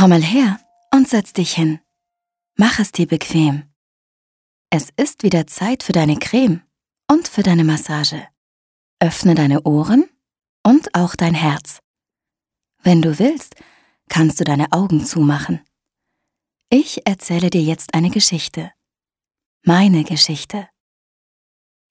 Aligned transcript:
Komm 0.00 0.08
mal 0.08 0.22
her 0.22 0.58
und 0.94 1.06
setz 1.10 1.34
dich 1.34 1.52
hin. 1.52 1.78
Mach 2.56 2.78
es 2.78 2.90
dir 2.90 3.06
bequem. 3.06 3.70
Es 4.70 4.88
ist 4.96 5.22
wieder 5.24 5.46
Zeit 5.46 5.82
für 5.82 5.92
deine 5.92 6.18
Creme 6.18 6.62
und 7.06 7.28
für 7.28 7.42
deine 7.42 7.64
Massage. 7.64 8.26
Öffne 8.98 9.34
deine 9.34 9.64
Ohren 9.64 10.08
und 10.62 10.94
auch 10.94 11.16
dein 11.16 11.34
Herz. 11.34 11.80
Wenn 12.82 13.02
du 13.02 13.18
willst, 13.18 13.56
kannst 14.08 14.40
du 14.40 14.44
deine 14.44 14.72
Augen 14.72 15.04
zumachen. 15.04 15.60
Ich 16.70 17.06
erzähle 17.06 17.50
dir 17.50 17.62
jetzt 17.62 17.92
eine 17.92 18.08
Geschichte. 18.08 18.72
Meine 19.66 20.04
Geschichte. 20.04 20.66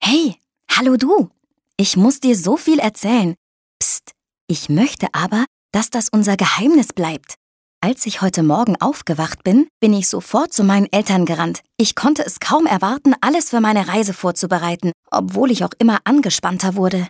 Hey, 0.02 0.34
hallo 0.68 0.96
du. 0.96 1.30
Ich 1.76 1.96
muss 1.96 2.18
dir 2.18 2.36
so 2.36 2.56
viel 2.56 2.80
erzählen. 2.80 3.36
Psst, 3.78 4.16
ich 4.48 4.68
möchte 4.68 5.06
aber, 5.12 5.44
dass 5.70 5.90
das 5.90 6.08
unser 6.08 6.36
Geheimnis 6.36 6.92
bleibt. 6.92 7.39
Als 7.82 8.04
ich 8.04 8.20
heute 8.20 8.42
Morgen 8.42 8.76
aufgewacht 8.78 9.42
bin, 9.42 9.66
bin 9.80 9.94
ich 9.94 10.06
sofort 10.06 10.52
zu 10.52 10.64
meinen 10.64 10.92
Eltern 10.92 11.24
gerannt. 11.24 11.62
Ich 11.78 11.94
konnte 11.94 12.22
es 12.22 12.38
kaum 12.38 12.66
erwarten, 12.66 13.14
alles 13.22 13.48
für 13.48 13.62
meine 13.62 13.88
Reise 13.88 14.12
vorzubereiten, 14.12 14.92
obwohl 15.10 15.50
ich 15.50 15.64
auch 15.64 15.72
immer 15.78 15.96
angespannter 16.04 16.74
wurde. 16.74 17.08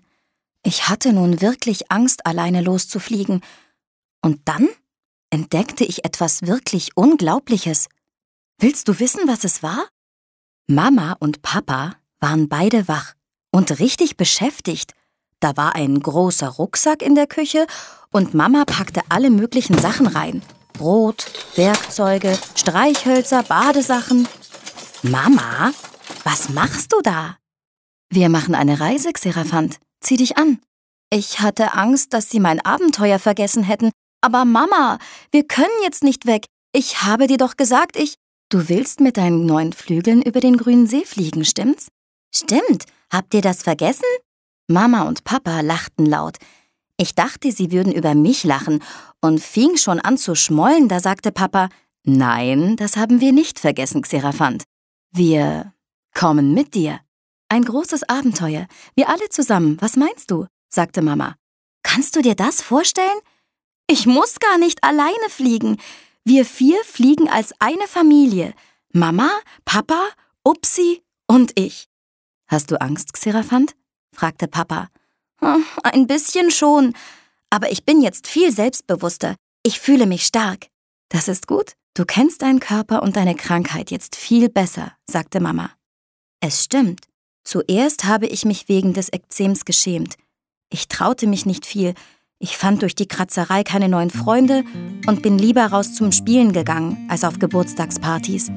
Ich 0.62 0.88
hatte 0.88 1.12
nun 1.12 1.40
wirklich 1.40 1.90
Angst, 1.90 2.24
alleine 2.24 2.62
loszufliegen. 2.62 3.40
Und 4.22 4.42
dann 4.44 4.68
entdeckte 5.30 5.84
ich 5.84 6.04
etwas 6.04 6.42
wirklich 6.42 6.96
Unglaubliches. 6.96 7.88
Willst 8.60 8.86
du 8.86 9.00
wissen, 9.00 9.22
was 9.26 9.42
es 9.42 9.64
war? 9.64 9.88
Mama 10.68 11.16
und 11.18 11.42
Papa 11.42 11.96
waren 12.20 12.48
beide 12.48 12.86
wach 12.86 13.14
und 13.50 13.80
richtig 13.80 14.16
beschäftigt. 14.16 14.92
Da 15.40 15.56
war 15.56 15.74
ein 15.74 15.98
großer 15.98 16.48
Rucksack 16.48 17.02
in 17.02 17.16
der 17.16 17.26
Küche 17.26 17.66
und 18.12 18.34
Mama 18.34 18.64
packte 18.64 19.00
alle 19.08 19.30
möglichen 19.30 19.76
Sachen 19.76 20.06
rein. 20.06 20.42
Brot, 20.80 21.26
Werkzeuge, 21.56 22.38
Streichhölzer, 22.54 23.42
Badesachen. 23.42 24.26
Mama, 25.02 25.72
was 26.24 26.48
machst 26.48 26.94
du 26.94 27.02
da? 27.02 27.36
Wir 28.08 28.30
machen 28.30 28.54
eine 28.54 28.80
Reise, 28.80 29.12
Xeraphant. 29.12 29.76
Zieh 30.02 30.16
dich 30.16 30.38
an. 30.38 30.58
Ich 31.12 31.40
hatte 31.40 31.74
Angst, 31.74 32.14
dass 32.14 32.30
sie 32.30 32.40
mein 32.40 32.64
Abenteuer 32.64 33.18
vergessen 33.18 33.62
hätten. 33.62 33.90
Aber 34.22 34.46
Mama, 34.46 34.98
wir 35.32 35.46
können 35.46 35.68
jetzt 35.82 36.02
nicht 36.02 36.24
weg. 36.24 36.46
Ich 36.72 37.02
habe 37.02 37.26
dir 37.26 37.36
doch 37.36 37.58
gesagt, 37.58 37.96
ich. 37.96 38.14
Du 38.48 38.70
willst 38.70 39.00
mit 39.00 39.18
deinen 39.18 39.44
neuen 39.44 39.74
Flügeln 39.74 40.22
über 40.22 40.40
den 40.40 40.56
grünen 40.56 40.86
See 40.86 41.04
fliegen, 41.04 41.44
stimmt's? 41.44 41.88
Stimmt. 42.34 42.86
Habt 43.12 43.34
ihr 43.34 43.42
das 43.42 43.62
vergessen? 43.62 44.06
Mama 44.66 45.02
und 45.02 45.24
Papa 45.24 45.60
lachten 45.60 46.06
laut. 46.06 46.38
Ich 47.00 47.14
dachte, 47.14 47.50
sie 47.50 47.72
würden 47.72 47.94
über 47.94 48.14
mich 48.14 48.44
lachen 48.44 48.82
und 49.22 49.40
fing 49.40 49.78
schon 49.78 50.00
an 50.00 50.18
zu 50.18 50.34
schmollen, 50.34 50.86
da 50.86 51.00
sagte 51.00 51.32
Papa, 51.32 51.70
Nein, 52.04 52.76
das 52.76 52.98
haben 52.98 53.22
wir 53.22 53.32
nicht 53.32 53.58
vergessen, 53.58 54.02
Xeraphant. 54.02 54.64
Wir 55.10 55.72
kommen 56.14 56.52
mit 56.52 56.74
dir. 56.74 57.00
Ein 57.48 57.64
großes 57.64 58.06
Abenteuer. 58.06 58.66
Wir 58.96 59.08
alle 59.08 59.30
zusammen. 59.30 59.78
Was 59.80 59.96
meinst 59.96 60.30
du? 60.30 60.46
sagte 60.68 61.00
Mama. 61.00 61.36
Kannst 61.82 62.16
du 62.16 62.20
dir 62.20 62.34
das 62.34 62.60
vorstellen? 62.60 63.20
Ich 63.86 64.04
muss 64.04 64.38
gar 64.38 64.58
nicht 64.58 64.84
alleine 64.84 65.30
fliegen. 65.30 65.78
Wir 66.26 66.44
vier 66.44 66.84
fliegen 66.84 67.30
als 67.30 67.54
eine 67.60 67.86
Familie. 67.86 68.52
Mama, 68.92 69.30
Papa, 69.64 70.06
Upsi 70.44 71.02
und 71.26 71.58
ich. 71.58 71.88
Hast 72.46 72.70
du 72.70 72.78
Angst, 72.78 73.14
Xeraphant? 73.14 73.74
fragte 74.14 74.48
Papa. 74.48 74.90
Hm, 75.40 75.64
ein 75.82 76.06
bisschen 76.06 76.50
schon. 76.50 76.94
Aber 77.50 77.72
ich 77.72 77.84
bin 77.84 78.00
jetzt 78.00 78.26
viel 78.26 78.52
selbstbewusster. 78.52 79.36
Ich 79.62 79.80
fühle 79.80 80.06
mich 80.06 80.24
stark. 80.24 80.68
Das 81.08 81.28
ist 81.28 81.46
gut. 81.46 81.72
Du 81.94 82.04
kennst 82.04 82.42
deinen 82.42 82.60
Körper 82.60 83.02
und 83.02 83.16
deine 83.16 83.34
Krankheit 83.34 83.90
jetzt 83.90 84.14
viel 84.16 84.48
besser, 84.48 84.92
sagte 85.06 85.40
Mama. 85.40 85.70
Es 86.40 86.64
stimmt. 86.64 87.06
Zuerst 87.44 88.04
habe 88.04 88.26
ich 88.26 88.44
mich 88.44 88.68
wegen 88.68 88.92
des 88.94 89.08
Ekzems 89.08 89.64
geschämt. 89.64 90.14
Ich 90.70 90.88
traute 90.88 91.26
mich 91.26 91.46
nicht 91.46 91.66
viel. 91.66 91.94
Ich 92.38 92.56
fand 92.56 92.82
durch 92.82 92.94
die 92.94 93.08
Kratzerei 93.08 93.64
keine 93.64 93.88
neuen 93.88 94.10
Freunde 94.10 94.64
und 95.06 95.20
bin 95.20 95.38
lieber 95.38 95.66
raus 95.66 95.94
zum 95.94 96.12
Spielen 96.12 96.52
gegangen 96.52 97.06
als 97.10 97.24
auf 97.24 97.38
Geburtstagspartys. 97.38 98.50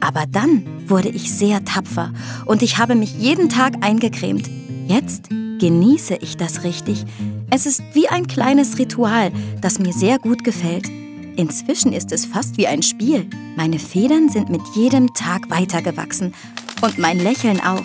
Aber 0.00 0.24
dann 0.26 0.88
wurde 0.88 1.08
ich 1.08 1.32
sehr 1.32 1.64
tapfer 1.64 2.12
und 2.46 2.62
ich 2.62 2.78
habe 2.78 2.94
mich 2.94 3.14
jeden 3.18 3.48
Tag 3.48 3.84
eingecremt. 3.84 4.48
Jetzt 4.86 5.28
genieße 5.58 6.16
ich 6.20 6.36
das 6.36 6.64
richtig. 6.64 7.04
Es 7.50 7.66
ist 7.66 7.82
wie 7.92 8.08
ein 8.08 8.26
kleines 8.26 8.78
Ritual, 8.78 9.30
das 9.60 9.78
mir 9.78 9.92
sehr 9.92 10.18
gut 10.18 10.44
gefällt. 10.44 10.88
Inzwischen 11.36 11.92
ist 11.92 12.12
es 12.12 12.24
fast 12.24 12.56
wie 12.56 12.66
ein 12.66 12.82
Spiel. 12.82 13.28
Meine 13.56 13.78
Federn 13.78 14.28
sind 14.28 14.48
mit 14.48 14.62
jedem 14.74 15.12
Tag 15.14 15.50
weitergewachsen 15.50 16.34
und 16.82 16.98
mein 16.98 17.18
Lächeln 17.18 17.60
auch. 17.60 17.84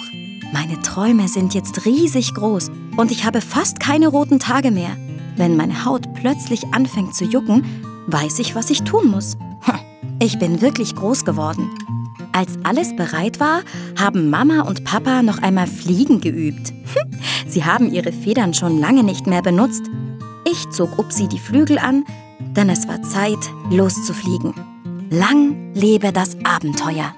Meine 0.53 0.81
Träume 0.81 1.27
sind 1.27 1.53
jetzt 1.53 1.85
riesig 1.85 2.33
groß 2.33 2.71
und 2.97 3.11
ich 3.11 3.25
habe 3.25 3.41
fast 3.41 3.79
keine 3.79 4.07
roten 4.07 4.39
Tage 4.39 4.71
mehr. 4.71 4.95
Wenn 5.37 5.55
meine 5.55 5.85
Haut 5.85 6.13
plötzlich 6.13 6.73
anfängt 6.73 7.15
zu 7.15 7.25
jucken, 7.25 7.63
weiß 8.07 8.39
ich, 8.39 8.55
was 8.55 8.69
ich 8.69 8.83
tun 8.83 9.09
muss. 9.09 9.37
Ich 10.19 10.37
bin 10.37 10.61
wirklich 10.61 10.95
groß 10.95 11.25
geworden. 11.25 11.69
Als 12.31 12.51
alles 12.63 12.95
bereit 12.95 13.39
war, 13.39 13.61
haben 13.99 14.29
Mama 14.29 14.61
und 14.61 14.83
Papa 14.83 15.23
noch 15.23 15.39
einmal 15.39 15.67
Fliegen 15.67 16.21
geübt. 16.21 16.73
Sie 17.51 17.65
haben 17.65 17.91
ihre 17.91 18.13
Federn 18.13 18.53
schon 18.53 18.79
lange 18.79 19.03
nicht 19.03 19.27
mehr 19.27 19.41
benutzt. 19.41 19.83
Ich 20.49 20.69
zog 20.69 20.97
Upsi 20.97 21.27
die 21.27 21.37
Flügel 21.37 21.77
an, 21.77 22.05
denn 22.55 22.69
es 22.69 22.87
war 22.87 23.01
Zeit, 23.01 23.39
loszufliegen. 23.69 24.53
Lang 25.09 25.73
lebe 25.73 26.13
das 26.13 26.37
Abenteuer. 26.45 27.13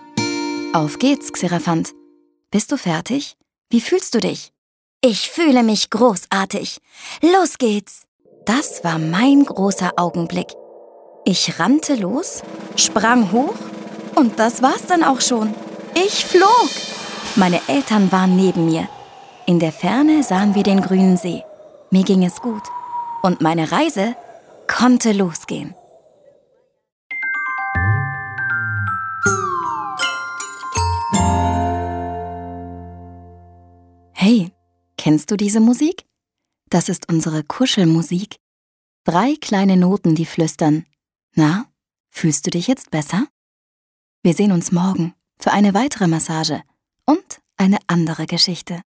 Auf 0.74 0.98
geht's, 0.98 1.32
Xeraphant. 1.32 1.94
Bist 2.50 2.72
du 2.72 2.78
fertig? 2.78 3.38
Wie 3.70 3.80
fühlst 3.80 4.16
du 4.16 4.20
dich? 4.20 4.52
Ich 5.02 5.30
fühle 5.30 5.62
mich 5.62 5.92
großartig. 5.92 6.80
Los 7.22 7.60
geht's. 7.60 8.04
Das 8.48 8.84
war 8.84 8.98
mein 8.98 9.46
großer 9.46 9.92
Augenblick. 9.98 10.48
Ich 11.26 11.60
rannte 11.60 11.94
los, 11.94 12.42
sprang 12.76 13.32
hoch 13.32 13.56
und 14.16 14.40
das 14.40 14.64
war's 14.64 14.88
dann 14.88 15.04
auch 15.04 15.22
schon. 15.22 15.54
Ich 15.94 16.26
flog. 16.26 16.70
Meine 17.36 17.62
Eltern 17.68 18.12
waren 18.12 18.36
neben 18.36 18.66
mir. 18.66 18.90
In 19.46 19.60
der 19.60 19.74
Ferne 19.74 20.24
sahen 20.24 20.56
wir 20.56 20.64
den 20.64 20.82
grünen 20.82 21.18
See. 21.18 21.44
Mir 21.92 22.04
ging 22.04 22.24
es 22.24 22.40
gut. 22.40 22.64
Und 23.24 23.42
meine 23.42 23.74
Reise 23.74 24.16
konnte 24.68 25.12
losgehen. 25.12 25.76
Hey, 34.14 34.52
kennst 34.98 35.30
du 35.30 35.36
diese 35.36 35.60
Musik? 35.60 36.06
Das 36.70 36.88
ist 36.88 37.10
unsere 37.10 37.44
Kuschelmusik. 37.44 38.38
Drei 39.04 39.36
kleine 39.42 39.76
Noten, 39.76 40.16
die 40.16 40.26
flüstern. 40.26 40.86
Na, 41.36 41.66
fühlst 42.10 42.46
du 42.46 42.50
dich 42.50 42.68
jetzt 42.68 42.92
besser? 42.92 43.28
Wir 44.22 44.34
sehen 44.34 44.54
uns 44.54 44.72
morgen 44.72 45.14
für 45.38 45.52
eine 45.52 45.74
weitere 45.74 46.08
Massage 46.08 46.64
und 47.06 47.42
eine 47.58 47.80
andere 47.88 48.26
Geschichte. 48.26 48.82